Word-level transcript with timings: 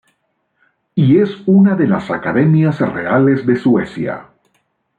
Y 0.95 1.17
es 1.19 1.29
una 1.45 1.75
de 1.75 1.85
las 1.87 2.09
Academias 2.09 2.79
Reales 2.79 3.45
de 3.45 3.55
Suecia. 3.55 4.29